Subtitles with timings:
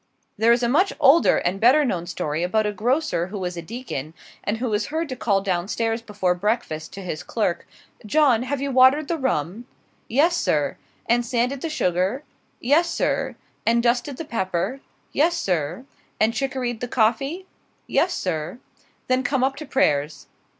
[0.35, 3.61] There is a much older and better known story about a grocer who was a
[3.61, 7.67] deacon, and who was heard to call down stairs before breakfast, to his clerk:
[8.03, 9.65] "John, have you watered the rum?"
[10.07, 10.75] "Yes, Sir."
[11.07, 12.23] "And sanded the sugar?"
[12.59, 14.79] "Yes, Sir." "And dusted the pepper?"
[15.13, 15.85] "Yes, Sir."
[16.19, 17.45] "And chicoried the coffee?"
[17.85, 18.57] "Yes, Sir."
[19.07, 20.25] "Then come up to prayers."